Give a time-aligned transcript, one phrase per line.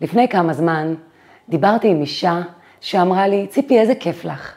[0.00, 0.94] לפני כמה זמן
[1.48, 2.40] דיברתי עם אישה
[2.80, 4.54] שאמרה לי, ציפי, איזה כיף לך.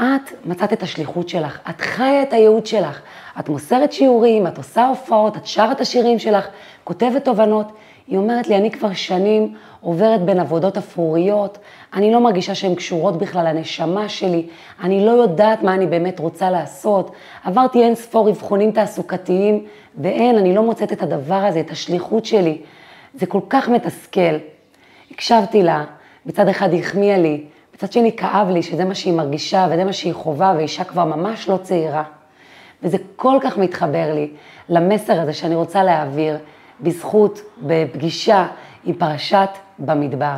[0.00, 3.00] את מצאת את השליחות שלך, את חיה את הייעוד שלך,
[3.40, 6.48] את מוסרת שיעורים, את עושה הופעות, את שרה את השירים שלך,
[6.84, 7.72] כותבת תובנות.
[8.06, 11.58] היא אומרת לי, אני כבר שנים עוברת בין עבודות אפרוריות,
[11.94, 14.46] אני לא מרגישה שהן קשורות בכלל לנשמה שלי,
[14.82, 17.10] אני לא יודעת מה אני באמת רוצה לעשות.
[17.44, 19.64] עברתי אין ספור אבחונים תעסוקתיים,
[19.98, 22.58] ואין, אני לא מוצאת את הדבר הזה, את השליחות שלי.
[23.14, 24.36] זה כל כך מתסכל.
[25.20, 25.84] הקשבתי לה,
[26.26, 29.92] מצד אחד היא החמיאה לי, מצד שני כאב לי שזה מה שהיא מרגישה וזה מה
[29.92, 32.02] שהיא חווה, ואישה כבר ממש לא צעירה.
[32.82, 34.30] וזה כל כך מתחבר לי
[34.68, 36.38] למסר הזה שאני רוצה להעביר
[36.80, 38.46] בזכות, בפגישה
[38.84, 39.48] עם פרשת
[39.78, 40.36] במדבר.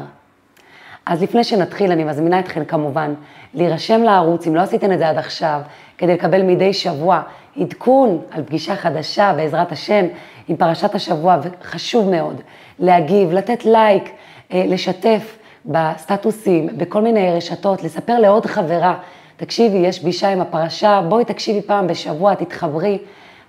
[1.07, 3.15] אז לפני שנתחיל, אני מזמינה אתכם כמובן
[3.55, 5.61] להירשם לערוץ, אם לא עשיתם את זה עד עכשיו,
[5.99, 7.23] כדי לקבל מדי שבוע
[7.61, 10.07] עדכון על פגישה חדשה, בעזרת השם,
[10.49, 12.41] עם פרשת השבוע, וחשוב מאוד
[12.79, 14.13] להגיב, לתת לייק,
[14.55, 18.99] לשתף בסטטוסים, בכל מיני רשתות, לספר לעוד חברה,
[19.37, 22.99] תקשיבי, יש פגישה עם הפרשה, בואי תקשיבי פעם בשבוע, תתחברי.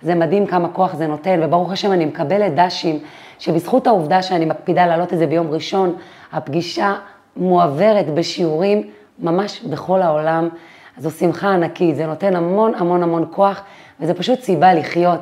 [0.02, 3.00] זה מדהים כמה כוח זה נותן, וברוך השם אני מקבלת דשים,
[3.40, 5.96] שבזכות העובדה שאני מקפידה להעלות את זה ביום ראשון,
[6.32, 6.94] הפגישה
[7.38, 10.50] מועברת בשיעורים ממש בכל העולם.
[10.98, 13.62] זו שמחה ענקית, זה נותן המון המון המון כוח,
[14.00, 15.20] וזה פשוט סיבה לחיות.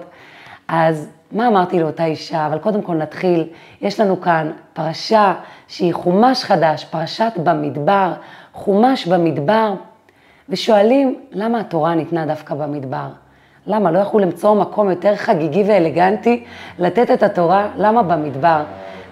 [0.67, 2.47] אז מה אמרתי לאותה אישה?
[2.47, 3.47] אבל קודם כל נתחיל.
[3.81, 5.33] יש לנו כאן פרשה
[5.67, 8.13] שהיא חומש חדש, פרשת במדבר,
[8.53, 9.73] חומש במדבר,
[10.49, 13.07] ושואלים למה התורה ניתנה דווקא במדבר?
[13.67, 13.91] למה?
[13.91, 16.43] לא יכלו למצוא מקום יותר חגיגי ואלגנטי
[16.79, 17.67] לתת את התורה?
[17.75, 18.63] למה במדבר?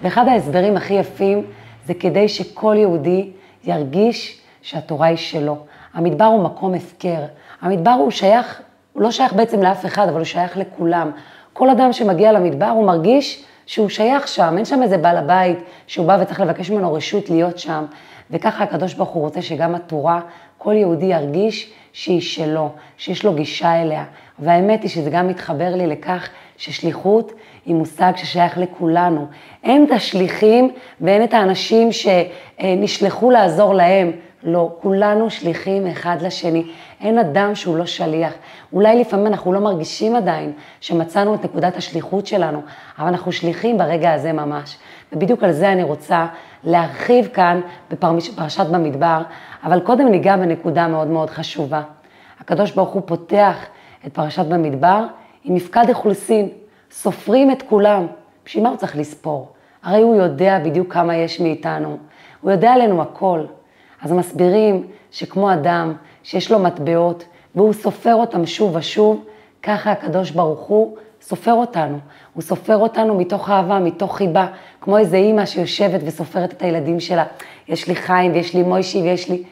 [0.02, 1.46] ואחד ההסברים הכי יפים
[1.86, 3.32] זה כדי שכל יהודי
[3.64, 5.58] ירגיש שהתורה היא שלו.
[5.94, 7.22] המדבר הוא מקום הפקר.
[7.62, 8.62] המדבר הוא שייך,
[8.94, 11.12] הוא לא שייך בעצם לאף אחד, אבל הוא שייך לכולם.
[11.54, 16.08] כל אדם שמגיע למדבר הוא מרגיש שהוא שייך שם, אין שם איזה בעל הבית שהוא
[16.08, 17.86] בא וצריך לבקש ממנו רשות להיות שם.
[18.32, 20.20] וככה הקדוש ברוך הוא רוצה שגם התורה,
[20.58, 24.04] כל יהודי ירגיש שהיא שלו, שיש לו גישה אליה.
[24.40, 27.32] והאמת היא שזה גם מתחבר לי לכך ששליחות
[27.66, 29.28] היא מושג ששייך לכולנו.
[29.64, 30.72] אין את השליחים
[31.02, 34.12] ואין את האנשים שנשלחו לעזור להם.
[34.44, 36.72] לא, כולנו שליחים אחד לשני.
[37.02, 38.34] אין אדם שהוא לא שליח.
[38.74, 42.62] אולי לפעמים אנחנו לא מרגישים עדיין שמצאנו את נקודת השליחות שלנו,
[43.00, 44.78] אבל אנחנו שליחים ברגע הזה ממש.
[45.14, 46.28] ובדיוק על זה אני רוצה
[46.64, 47.62] להרחיב כאן
[47.92, 49.22] בפרשת במדבר,
[49.64, 51.82] אבל קודם ניגע בנקודה מאוד מאוד חשובה.
[52.40, 53.66] הקדוש ברוך הוא פותח
[54.08, 55.06] את פרשת במדבר
[55.44, 56.50] עם מפקד אכולסין,
[56.92, 58.08] סופרים את כולם.
[58.46, 59.48] בשביל מה הוא צריך לספור?
[59.84, 61.98] הרי הוא יודע בדיוק כמה יש מאיתנו,
[62.42, 63.46] הוא יודע עלינו הכל.
[64.02, 65.94] אז מסבירים שכמו אדם
[66.24, 67.24] שיש לו מטבעות
[67.56, 69.26] והוא סופר אותם שוב ושוב,
[69.64, 71.98] ככה הקדוש ברוך הוא סופר אותנו.
[72.34, 74.48] הוא סופר אותנו מתוך אהבה, מתוך חיבה,
[74.82, 77.26] כמו איזה אימא שיושבת וסופרת את הילדים שלה.
[77.68, 79.44] יש לי חיים ויש לי מוישי ויש לי...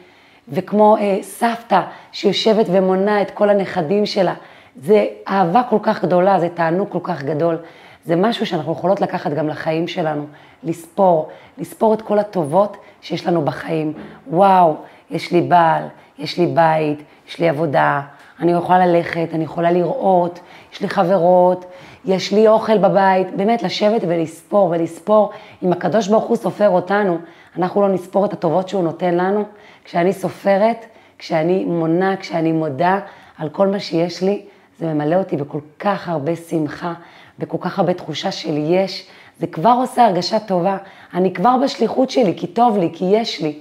[0.48, 1.80] וכמו אה, סבתא
[2.12, 4.34] שיושבת ומונה את כל הנכדים שלה.
[4.76, 7.56] זה אהבה כל כך גדולה, זה תענוג כל כך גדול.
[8.04, 10.26] זה משהו שאנחנו יכולות לקחת גם לחיים שלנו,
[10.64, 11.28] לספור,
[11.58, 13.92] לספור את כל הטובות שיש לנו בחיים.
[14.30, 14.76] וואו,
[15.10, 15.82] יש לי בעל,
[16.18, 18.00] יש לי בית, יש לי עבודה,
[18.40, 20.40] אני יכולה ללכת, אני יכולה לראות,
[20.72, 21.64] יש לי חברות,
[22.04, 25.30] יש לי אוכל בבית, באמת לשבת ולספור ולספור.
[25.62, 27.18] אם הקדוש ברוך הוא סופר אותנו,
[27.56, 29.44] אנחנו לא נספור את הטובות שהוא נותן לנו.
[29.84, 30.86] כשאני סופרת,
[31.18, 33.00] כשאני מונה, כשאני מודה
[33.38, 34.42] על כל מה שיש לי,
[34.78, 36.94] זה ממלא אותי בכל כך הרבה שמחה,
[37.38, 39.06] בכל כך הרבה תחושה של יש.
[39.40, 40.76] זה כבר עושה הרגשה טובה.
[41.14, 43.58] אני כבר בשליחות שלי, כי טוב לי, כי יש לי.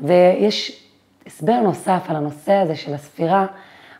[0.00, 0.86] ויש
[1.26, 3.46] הסבר נוסף על הנושא הזה של הספירה,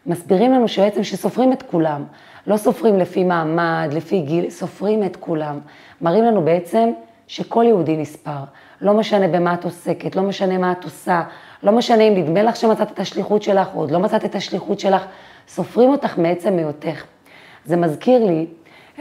[0.07, 2.05] מסבירים לנו שבעצם שסופרים את כולם,
[2.47, 5.61] לא סופרים לפי מעמד, לפי גיל, סופרים את כולם.
[6.01, 6.91] מראים לנו בעצם
[7.27, 8.45] שכל יהודי נספר.
[8.81, 11.23] לא משנה במה את עוסקת, לא משנה מה את עושה,
[11.63, 14.81] לא משנה אם נדמה לך שמצאת את השליחות שלך או עוד לא מצאת את השליחות
[14.81, 15.03] שלך,
[15.49, 17.05] סופרים אותך מעצם היותך.
[17.65, 18.47] זה מזכיר לי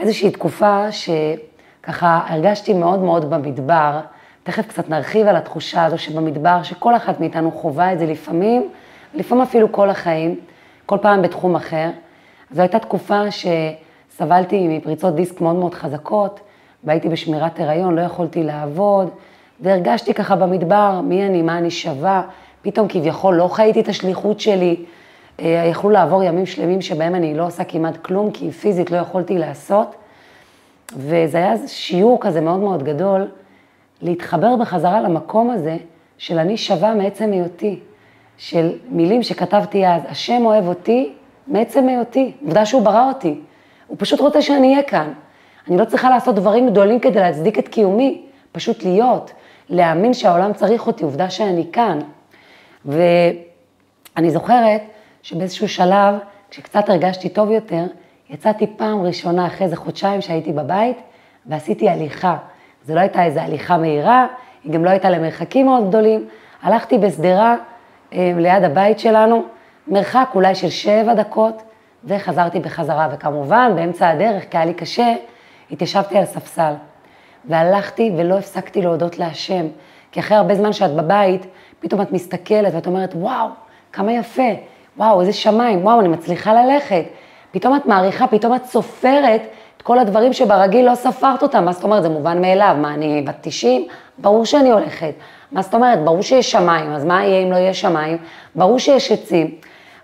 [0.00, 4.00] איזושהי תקופה שככה הרגשתי מאוד מאוד במדבר,
[4.42, 8.68] תכף קצת נרחיב על התחושה הזו שבמדבר, שכל אחת מאיתנו חווה את זה לפעמים,
[9.14, 10.40] לפעמים אפילו כל החיים,
[10.86, 11.90] כל פעם בתחום אחר.
[12.50, 16.40] זו הייתה תקופה שסבלתי מפריצות דיסק מאוד מאוד חזקות,
[16.84, 19.08] והייתי בשמירת הריון, לא יכולתי לעבוד,
[19.60, 22.22] והרגשתי ככה במדבר, מי אני, מה אני שווה,
[22.62, 24.76] פתאום כביכול לא חייתי את השליחות שלי,
[25.40, 29.38] אה, יכלו לעבור ימים שלמים שבהם אני לא עושה כמעט כלום, כי פיזית לא יכולתי
[29.38, 29.94] לעשות.
[30.96, 33.28] וזה היה שיעור כזה מאוד מאוד גדול,
[34.02, 35.76] להתחבר בחזרה למקום הזה
[36.18, 37.80] של אני שווה מעצם היותי,
[38.36, 41.12] של מילים שכתבתי אז, השם אוהב אותי
[41.46, 43.40] מעצם היותי, עובדה שהוא ברא אותי,
[43.86, 45.12] הוא פשוט רוצה שאני אהיה כאן.
[45.68, 48.22] אני לא צריכה לעשות דברים גדולים כדי להצדיק את קיומי,
[48.52, 49.30] פשוט להיות,
[49.68, 51.98] להאמין שהעולם צריך אותי, עובדה שאני כאן.
[52.84, 54.82] ואני זוכרת
[55.22, 56.14] שבאיזשהו שלב,
[56.50, 57.84] כשקצת הרגשתי טוב יותר,
[58.30, 60.96] יצאתי פעם ראשונה אחרי איזה חודשיים שהייתי בבית,
[61.46, 62.36] ועשיתי הליכה.
[62.84, 64.26] זו לא הייתה איזו הליכה מהירה,
[64.64, 66.28] היא גם לא הייתה למרחקים מאוד גדולים.
[66.62, 67.56] הלכתי בשדרה
[68.12, 69.44] אה, ליד הבית שלנו,
[69.88, 71.62] מרחק אולי של שבע דקות,
[72.04, 73.08] וחזרתי בחזרה.
[73.12, 75.14] וכמובן, באמצע הדרך, כי היה לי קשה,
[75.70, 76.72] התיישבתי על ספסל.
[77.44, 79.66] והלכתי ולא הפסקתי להודות להשם.
[80.12, 81.46] כי אחרי הרבה זמן שאת בבית,
[81.80, 83.48] פתאום את מסתכלת ואת אומרת, וואו,
[83.92, 84.50] כמה יפה,
[84.96, 87.04] וואו, איזה שמיים, וואו, אני מצליחה ללכת.
[87.52, 89.42] פתאום את מעריכה, פתאום את סופרת
[89.80, 91.64] את כל הדברים שברגיל לא ספרת אותם.
[91.64, 92.02] מה זאת אומרת?
[92.02, 92.76] זה מובן מאליו.
[92.80, 93.86] מה, אני בת 90?
[94.18, 95.14] ברור שאני הולכת.
[95.52, 96.04] מה זאת אומרת?
[96.04, 98.18] ברור שיש שמיים, אז מה יהיה אם לא יהיה שמיים?
[98.54, 99.54] ברור שיש עצים.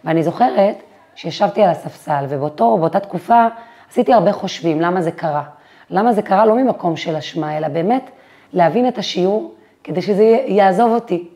[0.05, 0.83] ואני זוכרת
[1.15, 3.47] שישבתי על הספסל, ובאותו, באותה תקופה
[3.91, 5.43] עשיתי הרבה חושבים, למה זה קרה.
[5.91, 8.11] למה זה קרה לא ממקום של אשמה, אלא באמת
[8.53, 9.55] להבין את השיעור
[9.85, 11.29] כדי שזה יעזוב אותי.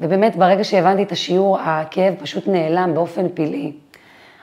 [0.00, 3.72] ובאמת, ברגע שהבנתי את השיעור, הכאב פשוט נעלם באופן פלאי.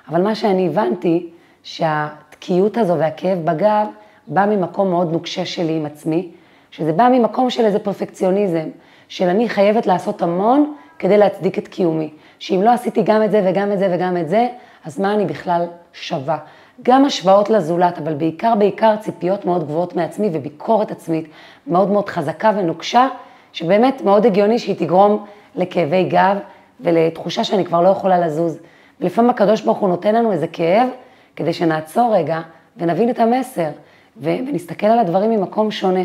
[0.10, 1.30] אבל מה שאני הבנתי,
[1.64, 3.88] שהתקיעות הזו והכאב בגב
[4.28, 6.32] בא ממקום מאוד נוקשה שלי עם עצמי,
[6.72, 8.70] שזה בא ממקום של איזה פרפקציוניזם,
[9.08, 12.10] של אני חייבת לעשות המון כדי להצדיק את קיומי.
[12.40, 14.48] שאם לא עשיתי גם את זה וגם את זה וגם את זה,
[14.86, 16.38] אז מה אני בכלל שווה?
[16.84, 21.28] גם השוואות לזולת, אבל בעיקר בעיקר ציפיות מאוד גבוהות מעצמי וביקורת עצמית
[21.68, 23.08] מאוד מאוד חזקה ונוקשה,
[23.54, 25.26] שבאמת מאוד הגיוני שהיא תגרום
[25.56, 26.38] לכאבי גב
[26.80, 28.60] ולתחושה שאני כבר לא יכולה לזוז.
[29.02, 30.88] ולפעמים הקדוש ברוך הוא נותן לנו איזה כאב,
[31.36, 32.42] כדי שנעצור רגע
[32.78, 33.70] ונבין את המסר,
[34.18, 36.04] ונסתכל על הדברים ממקום שונה.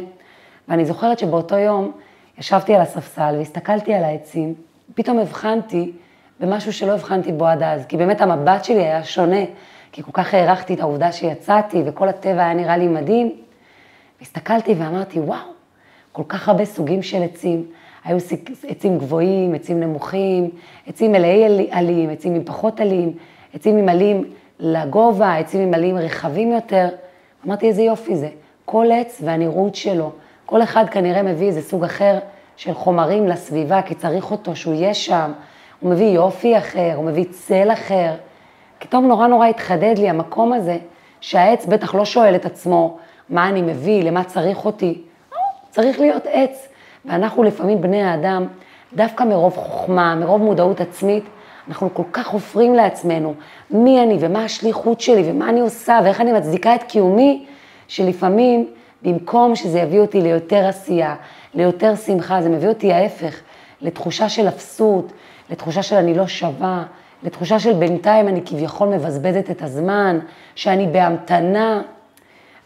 [0.69, 1.93] ואני זוכרת שבאותו יום
[2.39, 4.55] ישבתי על הספסל והסתכלתי על העצים,
[4.95, 5.93] פתאום הבחנתי
[6.41, 9.45] במשהו שלא הבחנתי בו עד אז, כי באמת המבט שלי היה שונה,
[9.93, 13.33] כי כל כך הערכתי את העובדה שיצאתי וכל הטבע היה נראה לי מדהים.
[14.23, 15.39] הסתכלתי ואמרתי, וואו,
[16.13, 17.67] כל כך הרבה סוגים של עצים.
[18.05, 18.19] היו
[18.69, 20.51] עצים גבוהים, עצים נמוכים,
[20.87, 23.13] עצים מלאי עלים, עצים עם פחות עלים,
[23.55, 24.25] עצים עם עלים
[24.59, 26.89] לגובה, עצים עם עלים רחבים יותר.
[27.47, 28.29] אמרתי, איזה יופי זה.
[28.65, 30.11] כל עץ והנראות שלו.
[30.47, 32.19] כל אחד כנראה מביא איזה סוג אחר
[32.57, 35.33] של חומרים לסביבה, כי צריך אותו שהוא יהיה שם.
[35.81, 38.15] הוא מביא יופי אחר, הוא מביא צל אחר.
[38.79, 40.79] פתאום נורא נורא התחדד לי המקום הזה,
[41.21, 42.99] שהעץ בטח לא שואל את עצמו,
[43.29, 45.03] מה אני מביא, למה צריך אותי.
[45.71, 46.69] צריך להיות עץ.
[47.05, 48.47] ואנחנו לפעמים, בני האדם,
[48.95, 51.25] דווקא מרוב חוכמה, מרוב מודעות עצמית,
[51.69, 53.35] אנחנו כל כך חופרים לעצמנו
[53.71, 57.47] מי אני ומה השליחות שלי ומה אני עושה ואיך אני מצדיקה את קיומי,
[57.89, 58.69] שלפעמים
[59.03, 61.15] במקום שזה יביא אותי ליותר עשייה,
[61.55, 63.41] ליותר שמחה, זה מביא אותי ההפך,
[63.83, 65.13] לתחושה של אפסות,
[65.51, 66.85] לתחושה של אני לא שווה,
[67.23, 70.19] לתחושה של בינתיים אני כביכול מבזבזת את הזמן,
[70.55, 71.83] שאני בהמתנה.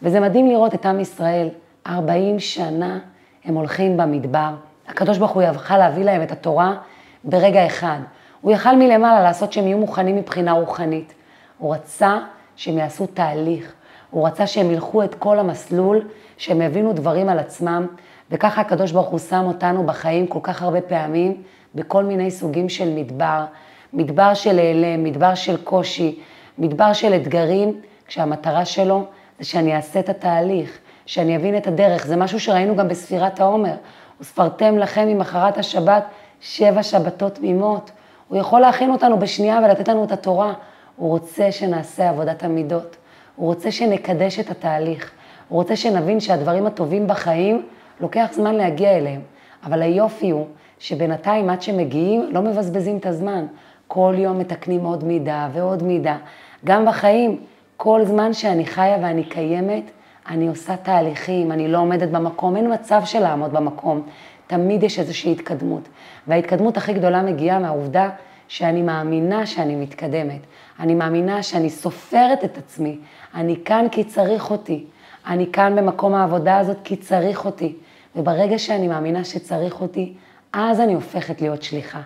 [0.01, 1.49] וזה מדהים לראות את עם ישראל,
[1.87, 2.99] 40 שנה
[3.45, 4.49] הם הולכים במדבר.
[4.87, 6.75] הקדוש ברוך הוא יכל להביא להם את התורה
[7.23, 7.97] ברגע אחד.
[8.41, 11.13] הוא יכל מלמעלה לעשות שהם יהיו מוכנים מבחינה רוחנית.
[11.57, 12.17] הוא רצה
[12.55, 13.73] שהם יעשו תהליך.
[14.11, 16.07] הוא רצה שהם ילכו את כל המסלול,
[16.37, 17.87] שהם יבינו דברים על עצמם,
[18.31, 21.43] וככה הקדוש ברוך הוא שם אותנו בחיים כל כך הרבה פעמים,
[21.75, 23.45] בכל מיני סוגים של מדבר.
[23.93, 26.19] מדבר של העלם, מדבר של קושי,
[26.57, 29.05] מדבר של אתגרים, כשהמטרה שלו
[29.39, 32.07] זה שאני אעשה את התהליך, שאני אבין את הדרך.
[32.07, 33.73] זה משהו שראינו גם בספירת העומר.
[34.21, 36.03] וספרתם לכם ממחרת השבת
[36.41, 37.91] שבע שבתות תמימות.
[38.27, 40.53] הוא יכול להכין אותנו בשנייה ולתת לנו את התורה.
[40.95, 42.95] הוא רוצה שנעשה עבודת המידות.
[43.35, 45.11] הוא רוצה שנקדש את התהליך.
[45.49, 47.65] הוא רוצה שנבין שהדברים הטובים בחיים,
[47.99, 49.21] לוקח זמן להגיע אליהם.
[49.63, 50.45] אבל היופי הוא
[50.79, 53.45] שבינתיים עד שמגיעים, לא מבזבזים את הזמן.
[53.87, 56.17] כל יום מתקנים עוד מידה ועוד מידה.
[56.65, 57.39] גם בחיים,
[57.77, 59.83] כל זמן שאני חיה ואני קיימת,
[60.29, 64.01] אני עושה תהליכים, אני לא עומדת במקום, אין מצב של לעמוד במקום.
[64.47, 65.81] תמיד יש איזושהי התקדמות.
[66.27, 68.09] וההתקדמות הכי גדולה מגיעה מהעובדה
[68.47, 70.39] שאני מאמינה שאני מתקדמת.
[70.79, 72.97] אני מאמינה שאני סופרת את עצמי.
[73.35, 74.83] אני כאן כי צריך אותי.
[75.27, 77.75] אני כאן במקום העבודה הזאת כי צריך אותי.
[78.15, 80.13] וברגע שאני מאמינה שצריך אותי,
[80.53, 82.01] אז אני הופכת להיות שליחה.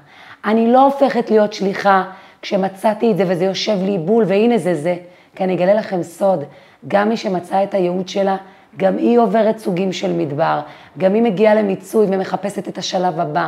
[0.45, 2.03] אני לא הופכת להיות שליחה
[2.41, 4.95] כשמצאתי את זה וזה יושב לי בול, והנה זה זה.
[5.35, 6.43] כי אני אגלה לכם סוד,
[6.87, 8.37] גם מי שמצאה את הייעוד שלה,
[8.77, 10.59] גם היא עוברת סוגים של מדבר,
[10.97, 13.47] גם היא מגיעה למיצוי ומחפשת את השלב הבא.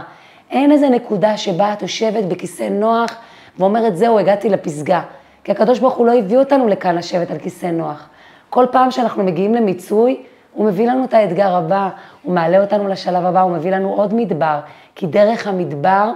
[0.52, 3.16] אין איזה נקודה שבה את יושבת בכיסא נוח
[3.60, 5.02] ואומרת, זהו, הגעתי לפסגה.
[5.44, 8.10] כי הקדוש ברוך הוא לא הביא אותנו לכאן לשבת על כיסא נוח.
[8.50, 10.22] כל פעם שאנחנו מגיעים למיצוי,
[10.54, 11.90] הוא מביא לנו את האתגר הבא,
[12.24, 14.60] הוא מעלה אותנו לשלב הבא, הוא מביא לנו עוד מדבר.
[14.96, 16.12] כי דרך המדבר,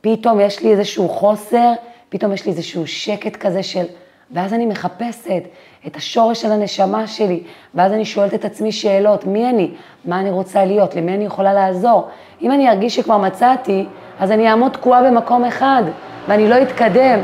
[0.00, 1.72] פתאום יש לי איזשהו חוסר,
[2.08, 3.84] פתאום יש לי איזשהו שקט כזה של,
[4.32, 5.42] ואז אני מחפשת
[5.86, 7.42] את השורש של הנשמה שלי,
[7.74, 9.70] ואז אני שואלת את עצמי שאלות, מי אני?
[10.04, 10.96] מה אני רוצה להיות?
[10.96, 12.08] למי אני יכולה לעזור?
[12.42, 13.86] אם אני ארגיש שכבר מצאתי,
[14.20, 15.82] אז אני אעמוד תקועה במקום אחד,
[16.28, 17.18] ואני לא אתקדם.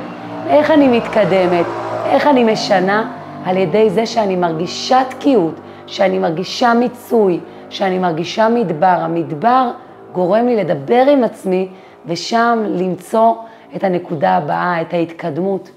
[0.48, 1.66] איך אני מתקדמת?
[2.06, 3.12] איך אני משנה?
[3.44, 5.54] על ידי זה שאני מרגישה תקיעות,
[5.86, 8.86] שאני מרגישה מיצוי, שאני מרגישה מדבר.
[8.86, 9.70] המדבר
[10.12, 11.68] גורם לי לדבר עם עצמי,
[12.06, 13.34] ושם למצוא
[13.76, 15.70] את הנקודה הבאה, את ההתקדמות.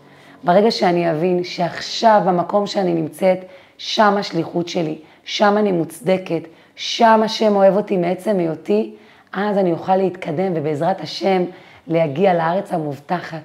[0.44, 3.46] ברגע שאני אבין שעכשיו במקום שאני נמצאת,
[3.78, 6.42] שם השליחות שלי, שם אני מוצדקת,
[6.76, 8.96] שם השם אוהב אותי מעצם היותי,
[9.34, 11.44] אז אני אוכל להתקדם ובעזרת השם
[11.88, 13.44] להגיע לארץ המובטחת.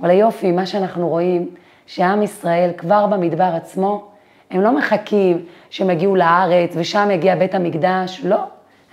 [0.00, 1.48] אבל היופי, מה שאנחנו רואים,
[1.86, 4.06] שעם ישראל כבר במדבר עצמו,
[4.50, 8.40] הם לא מחכים שהם יגיעו לארץ ושם יגיע בית המקדש, לא,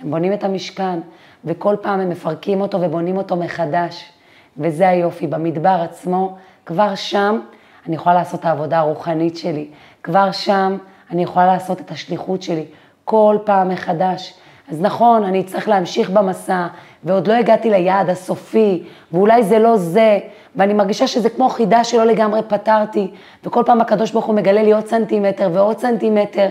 [0.00, 1.00] הם בונים את המשכן,
[1.44, 4.12] וכל פעם הם מפרקים אותו ובונים אותו מחדש.
[4.58, 6.36] וזה היופי, במדבר עצמו,
[6.68, 7.40] כבר שם
[7.86, 9.66] אני יכולה לעשות את העבודה הרוחנית שלי,
[10.02, 10.76] כבר שם
[11.10, 12.64] אני יכולה לעשות את השליחות שלי,
[13.04, 14.34] כל פעם מחדש.
[14.70, 16.66] אז נכון, אני אצטרך להמשיך במסע,
[17.04, 18.82] ועוד לא הגעתי ליעד הסופי,
[19.12, 20.18] ואולי זה לא זה,
[20.56, 23.10] ואני מרגישה שזה כמו חידה שלא לגמרי פתרתי,
[23.44, 26.48] וכל פעם הקדוש ברוך הוא מגלה לי עוד סנטימטר ועוד סנטימטר,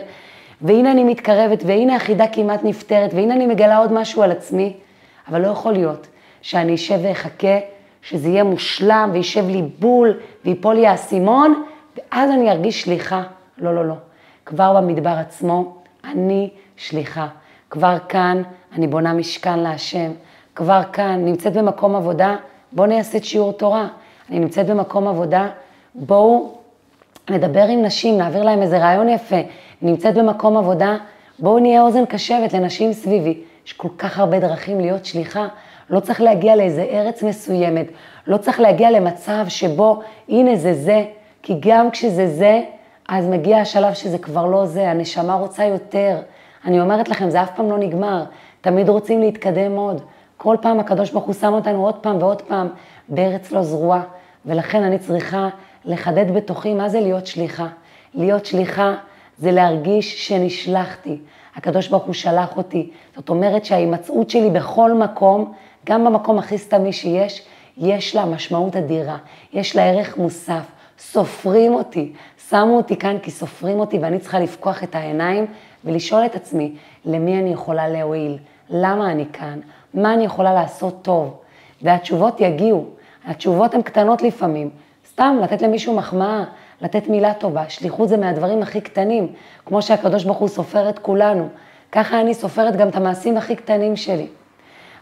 [0.61, 4.73] והנה אני מתקרבת, והנה החידה כמעט נפתרת, והנה אני מגלה עוד משהו על עצמי,
[5.29, 6.07] אבל לא יכול להיות
[6.41, 11.63] שאני אשב ואחכה שזה יהיה מושלם וישב לי בול ויפול לי האסימון,
[11.97, 13.23] ואז אני ארגיש שליחה.
[13.57, 13.93] לא, לא, לא.
[14.45, 15.75] כבר במדבר עצמו,
[16.05, 17.27] אני שליחה.
[17.69, 18.41] כבר כאן
[18.75, 20.11] אני בונה משכן להשם.
[20.55, 22.35] כבר כאן, נמצאת במקום עבודה,
[22.71, 23.87] בואו נעשה את שיעור תורה.
[24.29, 25.49] אני נמצאת במקום עבודה,
[25.95, 26.57] בואו
[27.29, 29.35] נדבר עם נשים, נעביר להם איזה רעיון יפה.
[29.81, 30.97] נמצאת במקום עבודה,
[31.39, 33.41] בואו נהיה אוזן קשבת לנשים סביבי.
[33.65, 35.47] יש כל כך הרבה דרכים להיות שליחה.
[35.89, 37.85] לא צריך להגיע לאיזה ארץ מסוימת,
[38.27, 41.05] לא צריך להגיע למצב שבו הנה זה זה,
[41.43, 42.61] כי גם כשזה זה,
[43.09, 46.17] אז מגיע השלב שזה כבר לא זה, הנשמה רוצה יותר.
[46.65, 48.23] אני אומרת לכם, זה אף פעם לא נגמר,
[48.61, 50.01] תמיד רוצים להתקדם עוד.
[50.37, 52.67] כל פעם הקדוש ברוך הוא שם אותנו עוד פעם ועוד פעם
[53.09, 54.03] בארץ לא זרועה,
[54.45, 55.49] ולכן אני צריכה
[55.85, 57.67] לחדד בתוכי מה זה להיות שליחה.
[58.13, 58.95] להיות שליחה
[59.37, 61.17] זה להרגיש שנשלחתי.
[61.55, 62.89] הקדוש ברוך הוא שלח אותי.
[63.15, 65.53] זאת אומרת שההימצאות שלי בכל מקום
[65.89, 67.45] גם במקום הכי סתמי שיש,
[67.77, 69.17] יש לה משמעות אדירה,
[69.53, 70.63] יש לה ערך מוסף.
[70.99, 72.13] סופרים אותי,
[72.49, 75.45] שמו אותי כאן כי סופרים אותי ואני צריכה לפקוח את העיניים
[75.85, 76.75] ולשאול את עצמי,
[77.05, 78.37] למי אני יכולה להועיל?
[78.69, 79.59] למה אני כאן?
[79.93, 81.37] מה אני יכולה לעשות טוב?
[81.81, 82.85] והתשובות יגיעו.
[83.25, 84.69] התשובות הן קטנות לפעמים.
[85.09, 86.43] סתם לתת למישהו מחמאה,
[86.81, 87.69] לתת מילה טובה.
[87.69, 89.27] שליחות זה מהדברים הכי קטנים,
[89.65, 91.47] כמו שהקדוש ברוך הוא סופר את כולנו.
[91.91, 94.27] ככה אני סופרת גם את המעשים הכי קטנים שלי.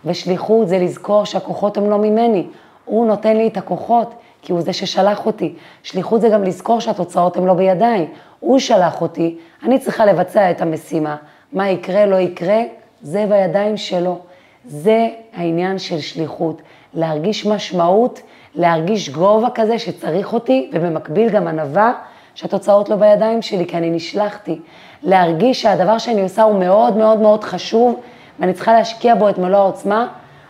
[0.06, 2.48] ושליחות זה לזכור שהכוחות הם לא ממני,
[2.86, 5.54] הוא נותן לי את הכוחות, כי הוא זה ששלח אותי.
[5.84, 8.08] שליחות זה גם לזכור שהתוצאות הן לא בידיי,
[8.40, 11.16] הוא שלח אותי, אני צריכה לבצע את המשימה.
[11.54, 12.62] מה יקרה, לא יקרה,
[13.02, 14.18] זה בידיים שלו.
[14.66, 16.62] זה העניין של שליחות,
[16.94, 18.22] להרגיש משמעות,
[18.56, 21.94] להרגיש גובה כזה שצריך אותי, ובמקביל גם ענווה
[22.36, 24.60] שהתוצאות לא בידיים שלי, כי אני נשלחתי.
[25.04, 28.00] להרגיש שהדבר שאני עושה הוא מאוד מאוד מאוד חשוב,
[28.39, 30.08] ואני צריכה להשקיע בו את מלוא העוצמה,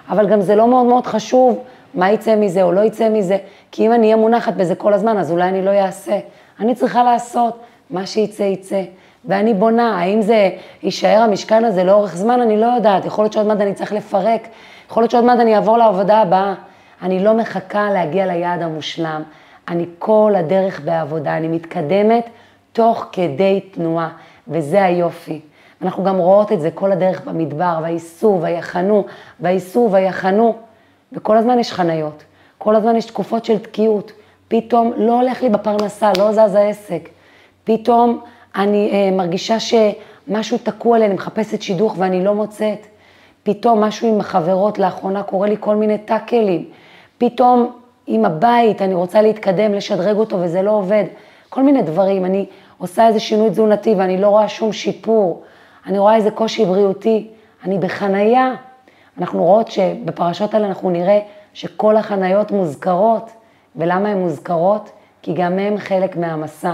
[0.10, 1.63] אבל גם זה לא מאוד מאוד חשוב
[1.94, 3.38] מה יצא מזה או לא יצא מזה,
[3.72, 6.20] כי אם אני אהיה מונחת בזה כל הזמן, אז אולי אני לא אעשה.
[6.60, 8.82] אני צריכה לעשות, מה שיצא יצא.
[9.25, 10.50] ואני בונה, האם זה
[10.84, 14.48] יישאר המשכן הזה לאורך זמן, אני לא יודעת, יכול להיות שעוד מעט אני צריך לפרק,
[14.89, 16.54] יכול להיות שעוד מעט אני אעבור לעבודה הבאה.
[17.01, 19.24] אני לא מחכה להגיע ליעד המושלם,
[19.68, 22.30] אני כל הדרך בעבודה, אני מתקדמת
[22.74, 24.10] תוך כדי תנועה,
[24.48, 25.42] וזה היופי.
[25.82, 29.05] אנחנו גם רואות את זה כל הדרך במדבר, וייסעו ויחנו,
[29.39, 30.55] וייסעו ויחנו,
[31.13, 32.24] וכל הזמן יש חניות,
[32.58, 34.12] כל הזמן יש תקופות של תקיעות,
[34.48, 37.10] פתאום לא הולך לי בפרנסה, לא זז העסק,
[37.63, 38.22] פתאום
[38.55, 42.88] אני אה, מרגישה שמשהו תקוע לי, אני מחפשת שידוך ואני לא מוצאת,
[43.44, 46.65] פתאום משהו עם החברות, לאחרונה קורה לי כל מיני טאקלים,
[47.17, 47.72] פתאום
[48.08, 51.03] עם הבית, אני רוצה להתקדם, לשדרג אותו וזה לא עובד,
[51.50, 52.46] כל מיני דברים, אני
[52.77, 55.44] עושה איזה שינוי תזונתי ואני לא רואה שום שיפור.
[55.86, 57.27] אני רואה איזה קושי בריאותי,
[57.63, 58.54] אני בחנייה.
[59.18, 61.20] אנחנו רואות שבפרשות האלה אנחנו נראה
[61.54, 63.32] שכל החניות מוזכרות.
[63.75, 64.92] ולמה הן מוזכרות?
[65.22, 66.74] כי גם הן חלק מהמסע.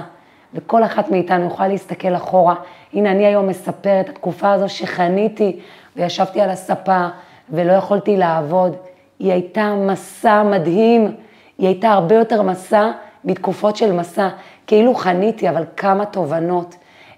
[0.53, 2.56] וכל אחת מאיתנו יכולה להסתכל אחורה.
[2.94, 5.60] הנה, אני היום מספרת, התקופה הזו שחניתי
[5.96, 7.08] וישבתי על הספה
[7.50, 8.75] ולא יכולתי לעבוד,
[9.20, 11.15] היא הייתה מסע מדהים,
[11.58, 12.91] היא הייתה הרבה יותר מסע
[13.25, 14.30] מתקופות של מסע.
[14.68, 16.75] כאילו חניתי, אבל כמה תובנות.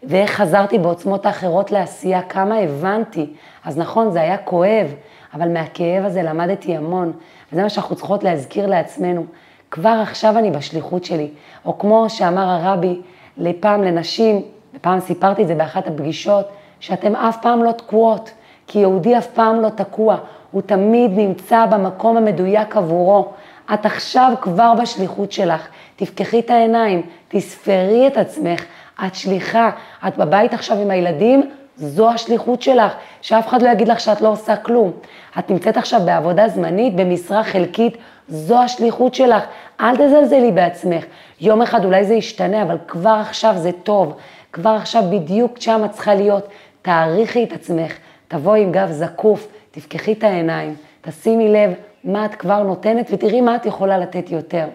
[0.08, 3.34] ואיך חזרתי בעוצמות האחרות לעשייה, כמה הבנתי.
[3.66, 4.94] אז נכון, זה היה כואב,
[5.34, 7.12] אבל מהכאב הזה למדתי המון.
[7.52, 9.26] וזה מה שאנחנו צריכות להזכיר לעצמנו.
[9.72, 11.30] כבר עכשיו אני בשליחות שלי.
[11.66, 13.02] או כמו שאמר הרבי
[13.38, 14.42] לפעם לנשים,
[14.76, 16.46] ופעם סיפרתי את זה באחת הפגישות,
[16.80, 18.32] שאתם אף פעם לא תקועות,
[18.68, 20.18] כי יהודי אף פעם לא תקוע,
[20.52, 23.28] הוא תמיד נמצא במקום המדויק עבורו.
[23.74, 28.66] את עכשיו כבר בשליחות שלך, תפקחי את העיניים, תספרי את עצמך,
[29.08, 29.70] את שליחה,
[30.08, 34.28] את בבית עכשיו עם הילדים, זו השליחות שלך, שאף אחד לא יגיד לך שאת לא
[34.28, 34.92] עושה כלום.
[35.40, 39.44] את נמצאת עכשיו בעבודה זמנית, במשרה חלקית, זו השליחות שלך.
[39.82, 41.06] אל תזלזלי בעצמך.
[41.42, 44.14] יום אחד אולי זה ישתנה, אבל כבר עכשיו זה טוב.
[44.52, 46.48] כבר עכשיו בדיוק שם את צריכה להיות.
[46.82, 47.94] תעריכי את עצמך,
[48.28, 53.56] תבואי עם גב זקוף, תפקחי את העיניים, תשימי לב מה את כבר נותנת ותראי מה
[53.56, 54.66] את יכולה לתת יותר.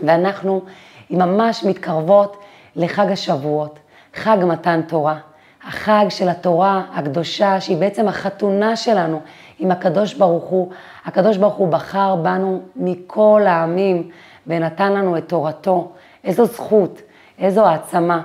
[0.00, 0.62] ואנחנו
[1.10, 2.36] ממש מתקרבות
[2.78, 3.78] לחג השבועות,
[4.14, 5.18] חג מתן תורה.
[5.64, 9.20] החג של התורה הקדושה, שהיא בעצם החתונה שלנו
[9.58, 10.70] עם הקדוש ברוך הוא.
[11.04, 14.10] הקדוש ברוך הוא בחר בנו מכל העמים
[14.46, 15.92] ונתן לנו את תורתו.
[16.24, 17.02] איזו זכות,
[17.38, 18.22] איזו העצמה.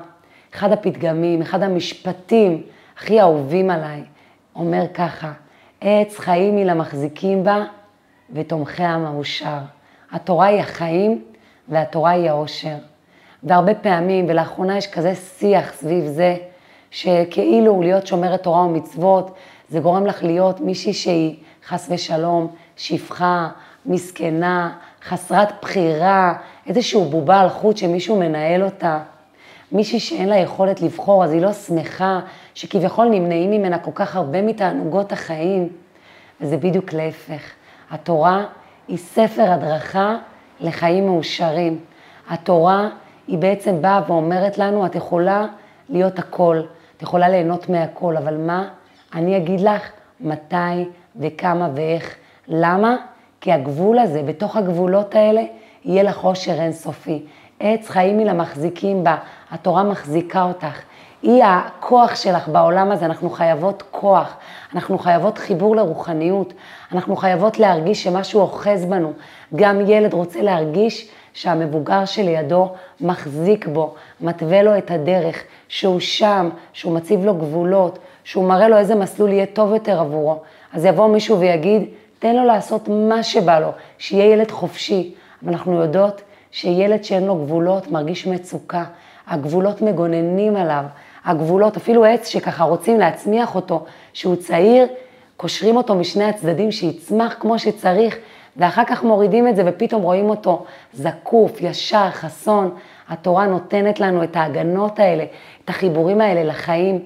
[0.53, 2.63] אחד הפתגמים, אחד המשפטים
[2.97, 4.03] הכי אהובים עליי,
[4.55, 5.31] אומר ככה,
[5.81, 7.65] עץ חיים היא למחזיקים בה
[8.33, 9.59] ותומכיה מאושר.
[10.11, 11.23] התורה היא החיים
[11.67, 12.75] והתורה היא העושר.
[13.43, 16.35] והרבה פעמים, ולאחרונה יש כזה שיח סביב זה,
[16.91, 19.35] שכאילו להיות שומרת תורה ומצוות,
[19.69, 21.35] זה גורם לך להיות מישהי שהיא
[21.67, 22.47] חס ושלום,
[22.77, 23.49] שפחה,
[23.85, 24.73] מסכנה,
[25.03, 26.33] חסרת בחירה,
[26.67, 28.99] איזשהו בובה על חוט שמישהו מנהל אותה.
[29.71, 32.19] מישהי שאין לה יכולת לבחור, אז היא לא שמחה,
[32.53, 35.69] שכביכול נמנעים ממנה כל כך הרבה מתענוגות החיים.
[36.41, 37.41] וזה בדיוק להפך.
[37.91, 38.45] התורה
[38.87, 40.17] היא ספר הדרכה
[40.59, 41.79] לחיים מאושרים.
[42.29, 42.89] התורה
[43.27, 45.45] היא בעצם באה ואומרת לנו, את יכולה
[45.89, 46.61] להיות הכל,
[46.97, 48.67] את יכולה ליהנות מהכל, אבל מה?
[49.13, 52.15] אני אגיד לך מתי וכמה ואיך.
[52.47, 52.95] למה?
[53.41, 55.41] כי הגבול הזה, בתוך הגבולות האלה,
[55.85, 57.25] יהיה לך עושר אינסופי.
[57.59, 59.15] עץ חיים היא למחזיקים בה,
[59.51, 60.81] התורה מחזיקה אותך.
[61.21, 64.35] היא הכוח שלך בעולם הזה, אנחנו חייבות כוח,
[64.75, 66.53] אנחנו חייבות חיבור לרוחניות,
[66.91, 69.13] אנחנו חייבות להרגיש שמשהו אוחז בנו.
[69.55, 72.69] גם ילד רוצה להרגיש שהמבוגר שלידו
[73.01, 78.77] מחזיק בו, מתווה לו את הדרך, שהוא שם, שהוא מציב לו גבולות, שהוא מראה לו
[78.77, 80.39] איזה מסלול יהיה טוב יותר עבורו.
[80.73, 81.81] אז יבוא מישהו ויגיד,
[82.19, 85.13] תן לו לעשות מה שבא לו, שיהיה ילד חופשי.
[85.43, 88.83] אבל אנחנו יודעות שילד שאין לו גבולות מרגיש מצוקה.
[89.27, 90.83] הגבולות מגוננים עליו.
[91.25, 94.87] הגבולות, אפילו עץ שככה רוצים להצמיח אותו, שהוא צעיר,
[95.37, 98.17] קושרים אותו משני הצדדים, שיצמח כמו שצריך,
[98.57, 102.75] ואחר כך מורידים את זה ופתאום רואים אותו זקוף, ישר, חסון.
[103.09, 105.25] התורה נותנת לנו את ההגנות האלה,
[105.65, 106.99] את החיבורים האלה לחיים,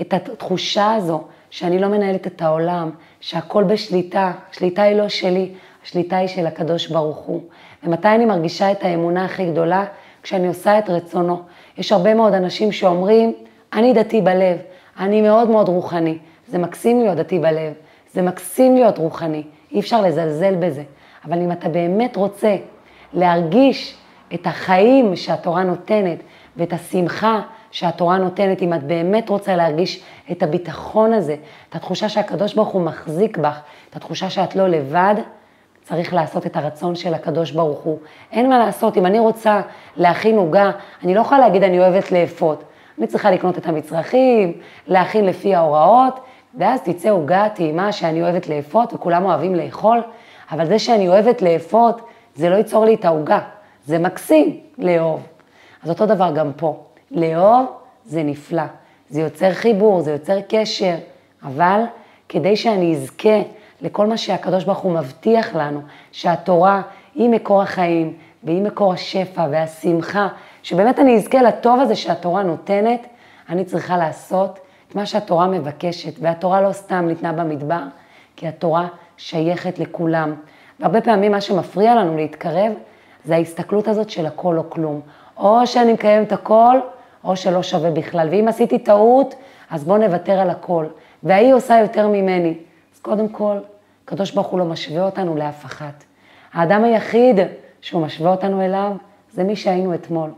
[0.00, 5.52] את התחושה הזו שאני לא מנהלת את העולם, שהכל בשליטה, השליטה היא לא שלי,
[5.84, 7.42] השליטה היא של הקדוש ברוך הוא.
[7.84, 9.84] ומתי אני מרגישה את האמונה הכי גדולה?
[10.22, 11.42] כשאני עושה את רצונו.
[11.78, 13.32] יש הרבה מאוד אנשים שאומרים,
[13.72, 14.58] אני דתי בלב,
[14.98, 16.18] אני מאוד מאוד רוחני.
[16.48, 17.72] זה מקסים להיות דתי בלב,
[18.12, 20.82] זה מקסים להיות רוחני, אי אפשר לזלזל בזה.
[21.24, 22.56] אבל אם אתה באמת רוצה
[23.12, 23.96] להרגיש
[24.34, 26.18] את החיים שהתורה נותנת
[26.56, 31.36] ואת השמחה שהתורה נותנת, אם את באמת רוצה להרגיש את הביטחון הזה,
[31.70, 35.14] את התחושה שהקדוש ברוך הוא מחזיק בך, את התחושה שאת לא לבד,
[35.82, 37.98] צריך לעשות את הרצון של הקדוש ברוך הוא.
[38.32, 39.60] אין מה לעשות, אם אני רוצה
[39.96, 40.70] להכין עוגה,
[41.04, 42.64] אני לא יכולה להגיד אני אוהבת לאפות.
[42.98, 44.52] אני צריכה לקנות את המצרכים,
[44.86, 46.20] להכין לפי ההוראות,
[46.58, 50.00] ואז תצא עוגה טעימה שאני אוהבת לאפות וכולם אוהבים לאכול,
[50.50, 52.00] אבל זה שאני אוהבת לאפות,
[52.34, 53.40] זה לא ייצור לי את העוגה.
[53.86, 55.22] זה מקסים לאהוב.
[55.82, 56.84] אז אותו דבר גם פה.
[57.10, 57.66] לאהוב
[58.04, 58.62] זה נפלא.
[59.08, 60.94] זה יוצר חיבור, זה יוצר קשר,
[61.42, 61.80] אבל
[62.28, 63.42] כדי שאני אזכה
[63.80, 65.80] לכל מה שהקדוש ברוך הוא מבטיח לנו,
[66.12, 66.82] שהתורה
[67.14, 70.28] היא מקור החיים, והיא מקור השפע והשמחה,
[70.62, 73.06] שבאמת אני אזכה לטוב הזה שהתורה נותנת,
[73.48, 74.58] אני צריכה לעשות
[74.94, 77.82] מה שהתורה מבקשת, והתורה לא סתם ניתנה במדבר,
[78.36, 80.34] כי התורה שייכת לכולם.
[80.80, 82.72] והרבה פעמים מה שמפריע לנו להתקרב,
[83.24, 85.00] זה ההסתכלות הזאת של הכל או כלום.
[85.36, 86.76] או שאני מקיים את הכל,
[87.24, 88.28] או שלא שווה בכלל.
[88.30, 89.34] ואם עשיתי טעות,
[89.70, 90.86] אז בואו נוותר על הכל.
[91.22, 92.54] והיא עושה יותר ממני.
[92.94, 93.56] אז קודם כל,
[94.04, 96.04] הקדוש ברוך הוא לא משווה אותנו לאף אחת.
[96.52, 97.38] האדם היחיד
[97.80, 98.92] שהוא משווה אותנו אליו,
[99.32, 100.30] זה מי שהיינו אתמול.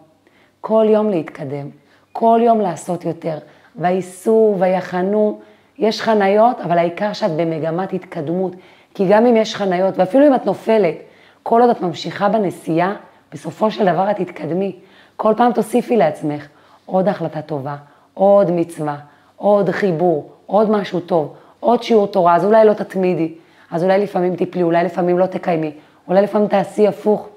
[0.60, 1.70] כל יום להתקדם,
[2.12, 3.38] כל יום לעשות יותר.
[3.76, 5.40] וייסעו ויחנו,
[5.78, 8.52] יש חניות, אבל העיקר שאת במגמת התקדמות.
[8.94, 10.94] כי גם אם יש חניות, ואפילו אם את נופלת,
[11.42, 12.94] כל עוד את ממשיכה בנסיעה,
[13.32, 14.76] בסופו של דבר את תתקדמי.
[15.16, 16.46] כל פעם תוסיפי לעצמך
[16.86, 17.76] עוד החלטה טובה,
[18.14, 18.96] עוד מצווה,
[19.36, 23.34] עוד חיבור, עוד משהו טוב, עוד שיעור תורה, אז אולי לא תתמידי,
[23.70, 25.72] אז אולי לפעמים תפלי, אולי לפעמים לא תקיימי,
[26.08, 27.28] אולי לפעמים תעשי הפוך.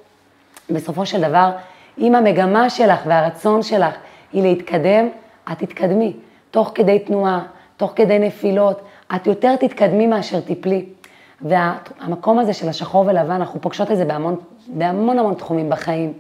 [0.70, 1.52] בסופו של דבר,
[1.98, 3.96] אם המגמה שלך והרצון שלך
[4.34, 5.10] היא להתקדם,
[5.52, 6.14] את תתקדמי.
[6.52, 7.42] תוך כדי תנועה,
[7.78, 8.82] תוך כדי נפילות,
[9.16, 10.86] את יותר תתקדמי מאשר תיפלי.
[11.42, 14.36] והמקום הזה של השחור ולבן, אנחנו פוגשות את זה בהמון,
[14.68, 16.14] בהמון המון תחומים בחיים.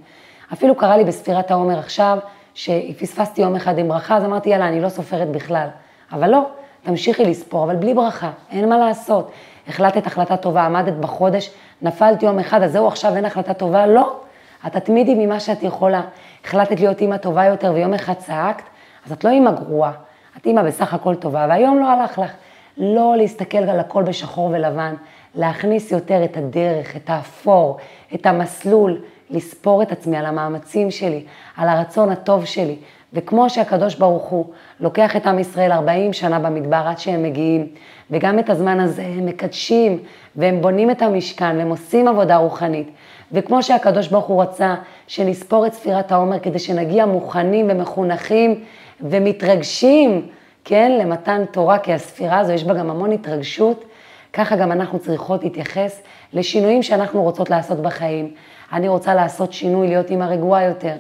[0.54, 2.18] אפילו קרה לי בספירת העומר עכשיו,
[2.54, 5.68] שפספסתי יום אחד עם ברכה, אז אמרתי, יאללה, אני לא סופרת בכלל.
[6.12, 6.50] אבל לא,
[6.84, 9.32] תמשיכי לספור, אבל בלי ברכה, אין מה לעשות.
[9.68, 13.88] החלטת החלטה טובה, עמדת בחודש, נפלת יום אחד, אז זהו, עכשיו אין החלטה טובה?
[13.88, 14.20] לא.
[14.68, 16.02] את תתמידי ממה שאת יכולה.
[16.46, 18.64] החלטת להיות אימא טובה יותר ויום אחד צעקת,
[19.06, 19.92] אז את לא אימא גרועה,
[20.38, 22.32] את אימא בסך הכל טובה, והיום לא הלך לך.
[22.78, 24.94] לא להסתכל על הכל בשחור ולבן,
[25.36, 27.78] להכניס יותר את הדרך, את האפור,
[28.16, 31.24] את המסלול, לספור את עצמי על המאמצים שלי,
[31.58, 32.76] על הרצון הטוב שלי.
[33.14, 34.46] וכמו שהקדוש ברוך הוא
[34.80, 37.68] לוקח את עם ישראל 40 שנה במדבר עד שהם מגיעים,
[38.12, 40.00] וגם את הזמן הזה הם מקדשים,
[40.36, 42.92] והם בונים את המשכן, והם עושים עבודה רוחנית.
[43.32, 44.76] וכמו שהקדוש ברוך הוא רצה
[45.08, 48.64] שנספור את ספירת העומר כדי שנגיע מוכנים ומחונכים
[49.02, 50.28] ומתרגשים,
[50.66, 53.86] כן, למתן תורה, כי הספירה הזו יש בה גם המון התרגשות,
[54.34, 56.02] ככה גם אנחנו צריכות להתייחס
[56.34, 58.34] לשינויים שאנחנו רוצות לעשות בחיים.
[58.74, 60.96] אני רוצה לעשות שינוי, להיות אימא רגועה יותר.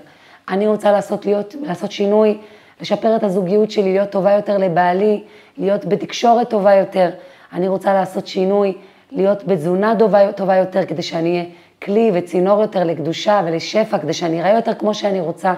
[0.49, 2.37] אני רוצה לעשות, להיות, לעשות שינוי,
[2.81, 5.23] לשפר את הזוגיות שלי, להיות טובה יותר לבעלי,
[5.57, 7.09] להיות בתקשורת טובה יותר.
[7.53, 8.73] אני רוצה לעשות שינוי,
[9.11, 11.43] להיות בתזונה טובה, טובה יותר, כדי שאני אהיה
[11.81, 15.53] כלי וצינור יותר לקדושה ולשפע, כדי שאני אראה יותר כמו שאני רוצה.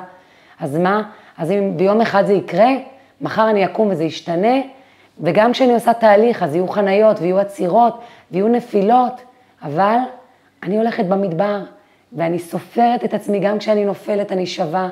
[0.60, 1.04] אז מה?
[1.39, 2.69] אז אם ביום אחד זה יקרה,
[3.21, 4.56] מחר אני אקום וזה ישתנה,
[5.19, 7.99] וגם כשאני עושה תהליך, אז יהיו חניות ויהיו עצירות
[8.32, 9.21] ויהיו נפילות,
[9.63, 9.97] אבל
[10.63, 11.60] אני הולכת במדבר,
[12.13, 14.89] ואני סופרת את עצמי, גם כשאני נופלת אני שווה,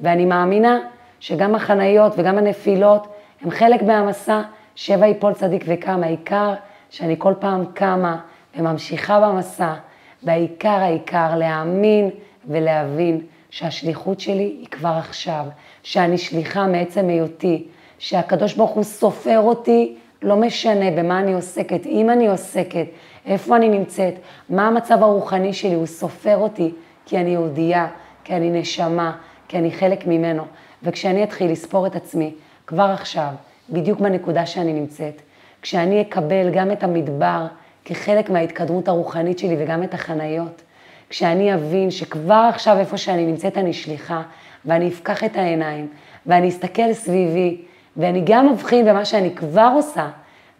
[0.00, 0.78] ואני מאמינה
[1.20, 3.06] שגם החניות וגם הנפילות
[3.42, 4.40] הם חלק מהמסע,
[4.74, 6.54] שבע יפול צדיק וקם, העיקר
[6.90, 8.16] שאני כל פעם קמה
[8.56, 9.74] וממשיכה במסע,
[10.22, 12.10] והעיקר העיקר להאמין
[12.48, 15.44] ולהבין שהשליחות שלי היא כבר עכשיו,
[15.84, 17.64] שאני שליחה מעצם היותי,
[17.98, 22.86] שהקדוש ברוך הוא סופר אותי, לא משנה במה אני עוסקת, אם אני עוסקת,
[23.26, 24.14] איפה אני נמצאת,
[24.48, 26.72] מה המצב הרוחני שלי, הוא סופר אותי,
[27.06, 27.86] כי אני יהודייה,
[28.24, 29.16] כי אני נשמה,
[29.48, 30.42] כי אני חלק ממנו.
[30.82, 32.34] וכשאני אתחיל לספור את עצמי,
[32.66, 33.28] כבר עכשיו,
[33.70, 35.22] בדיוק בנקודה שאני נמצאת,
[35.62, 37.46] כשאני אקבל גם את המדבר
[37.84, 40.62] כחלק מההתקדמות הרוחנית שלי וגם את החניות,
[41.08, 44.22] כשאני אבין שכבר עכשיו איפה שאני נמצאת אני שליחה,
[44.66, 45.88] ואני אפקח את העיניים,
[46.26, 47.60] ואני אסתכל סביבי,
[47.96, 50.08] ואני גם אבחין במה שאני כבר עושה,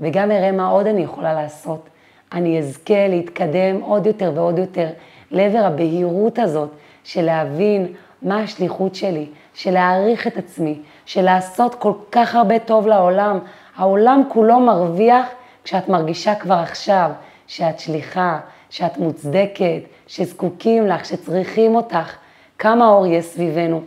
[0.01, 1.89] וגם אראה מה עוד אני יכולה לעשות.
[2.33, 4.87] אני אזכה להתקדם עוד יותר ועוד יותר
[5.31, 6.71] לעבר הבהירות הזאת
[7.05, 7.87] של להבין
[8.23, 13.39] מה השליחות שלי, של להעריך את עצמי, של לעשות כל כך הרבה טוב לעולם.
[13.77, 15.27] העולם כולו מרוויח
[15.65, 17.11] כשאת מרגישה כבר עכשיו
[17.47, 18.39] שאת שליחה,
[18.71, 22.17] שאת מוצדקת, שזקוקים לך, שצריכים אותך.
[22.59, 23.83] כמה אור יש סביבנו,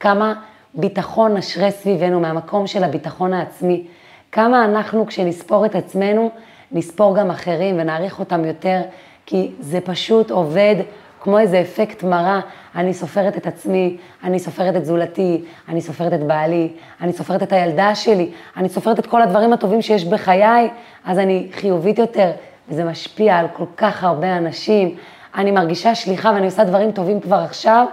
[0.00, 0.34] כמה
[0.74, 3.86] ביטחון נשרה סביבנו מהמקום של הביטחון העצמי,
[4.32, 6.30] כמה אנחנו כשנספור את עצמנו,
[6.72, 8.80] נספור גם אחרים ונעריך אותם יותר,
[9.26, 10.76] כי זה פשוט עובד
[11.20, 12.40] כמו איזה אפקט מרה,
[12.74, 17.52] אני סופרת את עצמי, אני סופרת את זולתי, אני סופרת את בעלי, אני סופרת את
[17.52, 20.70] הילדה שלי, אני סופרת את כל הדברים הטובים שיש בחיי,
[21.04, 22.30] אז אני חיובית יותר,
[22.68, 24.96] וזה משפיע על כל כך הרבה אנשים.
[25.34, 27.86] אני מרגישה שליחה ואני עושה דברים טובים כבר עכשיו,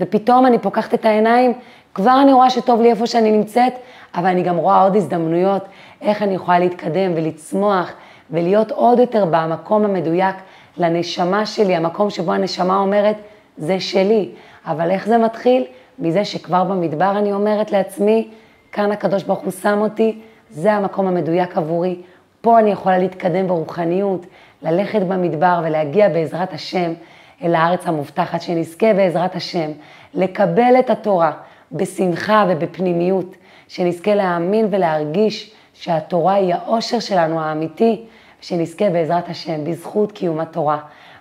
[0.00, 1.52] ופתאום אני פוקחת את העיניים,
[1.94, 3.72] כבר אני רואה שטוב לי איפה שאני נמצאת,
[4.14, 5.64] אבל אני גם רואה עוד הזדמנויות,
[6.02, 7.92] איך אני יכולה להתקדם ולצמוח
[8.30, 10.36] ולהיות עוד יותר במקום המדויק
[10.76, 13.16] לנשמה שלי, המקום שבו הנשמה אומרת,
[13.56, 14.30] זה שלי.
[14.66, 15.64] אבל איך זה מתחיל?
[15.98, 18.28] מזה שכבר במדבר אני אומרת לעצמי,
[18.72, 20.18] כאן הקדוש ברוך הוא שם אותי,
[20.50, 21.96] זה המקום המדויק עבורי.
[22.40, 24.26] פה אני יכולה להתקדם ברוחניות,
[24.62, 26.92] ללכת במדבר ולהגיע בעזרת השם
[27.42, 29.70] אל הארץ המובטחת, שנזכה בעזרת השם
[30.14, 31.32] לקבל את התורה
[31.72, 33.34] בשמחה ובפנימיות,
[33.68, 38.04] שנזכה להאמין ולהרגיש שהתורה היא האושר שלנו האמיתי,
[38.40, 40.78] שנזכה בעזרת השם, בזכות קיום התורה,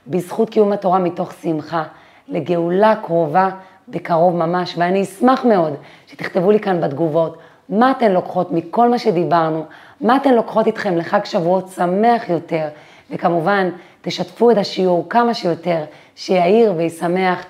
[0.08, 1.84] בזכות קיום התורה מתוך שמחה,
[2.28, 3.50] לגאולה קרובה
[3.88, 4.76] בקרוב ממש.
[4.78, 5.74] ואני אשמח מאוד
[6.08, 7.38] שתכתבו לי כאן בתגובות
[7.70, 9.66] מה אתן לוקחות מכל מה שדיברנו,
[10.02, 12.68] מה אתן לוקחות איתכם לחג שבועות שמח יותר,
[13.12, 13.70] וכמובן,
[14.02, 15.84] תשתפו את השיעור כמה שיותר,
[16.18, 17.46] שיעיר וישמח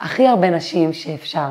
[0.00, 1.48] הכי הרבה נשים שאפשר.